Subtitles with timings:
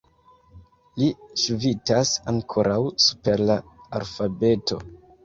[1.01, 1.09] Li
[1.41, 3.59] ŝvitas ankoraŭ super la
[4.01, 4.81] alfabeto.